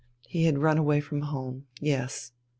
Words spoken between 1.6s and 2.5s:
Yes."